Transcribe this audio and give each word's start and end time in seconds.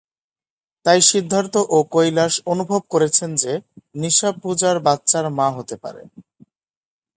তাই 0.85 0.99
সিদ্ধার্থ 1.01 1.53
ও 1.69 1.77
কৈলাস 1.91 2.33
অনুভব 2.45 2.81
করেছেন 2.89 3.29
যে 3.35 3.53
নিশা 3.95 4.29
পূজার 4.41 4.75
বাচ্চার 4.79 5.25
মা 5.29 5.47
হতে 5.49 5.75
পারে। 5.75 6.03